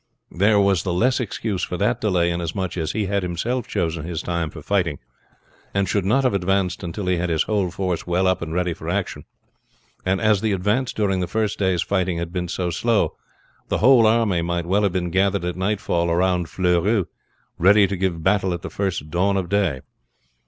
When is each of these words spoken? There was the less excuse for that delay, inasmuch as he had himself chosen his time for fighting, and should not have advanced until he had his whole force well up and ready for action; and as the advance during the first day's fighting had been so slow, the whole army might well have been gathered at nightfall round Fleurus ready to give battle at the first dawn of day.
There 0.31 0.59
was 0.59 0.81
the 0.81 0.93
less 0.93 1.19
excuse 1.19 1.61
for 1.61 1.77
that 1.77 2.01
delay, 2.01 2.31
inasmuch 2.31 2.75
as 2.75 2.93
he 2.93 3.05
had 3.05 3.21
himself 3.21 3.67
chosen 3.67 4.03
his 4.03 4.23
time 4.23 4.49
for 4.49 4.63
fighting, 4.63 4.97
and 5.75 5.87
should 5.87 6.05
not 6.05 6.23
have 6.23 6.33
advanced 6.33 6.81
until 6.81 7.05
he 7.05 7.17
had 7.17 7.29
his 7.29 7.43
whole 7.43 7.69
force 7.69 8.07
well 8.07 8.25
up 8.25 8.41
and 8.41 8.51
ready 8.51 8.73
for 8.73 8.89
action; 8.89 9.25
and 10.03 10.19
as 10.19 10.41
the 10.41 10.53
advance 10.53 10.91
during 10.91 11.19
the 11.19 11.27
first 11.27 11.59
day's 11.59 11.83
fighting 11.83 12.17
had 12.17 12.33
been 12.33 12.47
so 12.47 12.71
slow, 12.71 13.15
the 13.67 13.77
whole 13.77 14.07
army 14.07 14.41
might 14.41 14.65
well 14.65 14.81
have 14.81 14.91
been 14.93 15.11
gathered 15.11 15.45
at 15.45 15.55
nightfall 15.55 16.07
round 16.15 16.49
Fleurus 16.49 17.05
ready 17.59 17.85
to 17.85 17.95
give 17.95 18.23
battle 18.23 18.55
at 18.55 18.63
the 18.63 18.71
first 18.71 19.11
dawn 19.11 19.37
of 19.37 19.49
day. 19.49 19.81